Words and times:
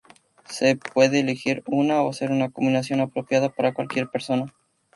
Se 0.49 0.77
puede 0.77 1.19
elegir 1.19 1.61
una 1.67 2.01
o 2.01 2.09
hacer 2.09 2.31
una 2.31 2.49
combinación 2.49 3.01
apropiada 3.01 3.49
para 3.49 3.75
cualquier 3.75 4.09
persona. 4.09 4.51